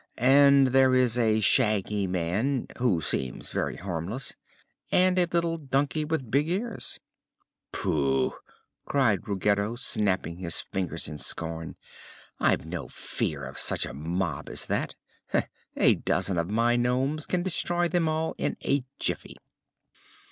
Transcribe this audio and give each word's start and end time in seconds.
And 0.17 0.69
there 0.69 0.95
is 0.95 1.15
a 1.15 1.41
Shaggy 1.41 2.07
Man 2.07 2.65
who 2.79 3.01
seems 3.01 3.51
very 3.51 3.75
harmless 3.75 4.33
and 4.91 5.19
a 5.19 5.27
little 5.31 5.59
donkey 5.59 6.05
with 6.05 6.31
big 6.31 6.49
ears." 6.49 6.99
"Pooh!" 7.71 8.33
cried 8.85 9.27
Ruggedo, 9.27 9.75
snapping 9.75 10.37
his 10.37 10.59
fingers 10.61 11.07
in 11.07 11.19
scorn. 11.19 11.75
"I've 12.39 12.65
no 12.65 12.87
fear 12.87 13.45
of 13.45 13.59
such 13.59 13.85
a 13.85 13.93
mob 13.93 14.49
as 14.49 14.65
that. 14.65 14.95
A 15.77 15.93
dozen 15.93 16.39
of 16.39 16.49
my 16.49 16.75
nomes 16.75 17.27
can 17.27 17.43
destroy 17.43 17.87
them 17.87 18.07
all 18.09 18.33
in 18.39 18.57
a 18.65 18.83
jiffy." 18.97 19.37